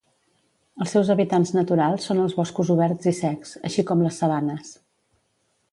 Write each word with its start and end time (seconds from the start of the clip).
Els 0.85 0.93
seus 0.95 1.11
hàbitats 1.15 1.51
naturals 1.57 2.07
són 2.09 2.23
els 2.23 2.33
boscos 2.39 2.73
oberts 2.77 3.11
i 3.13 3.15
secs, 3.21 3.53
així 3.71 3.87
com 3.91 4.05
les 4.07 4.23
sabanes. 4.23 4.75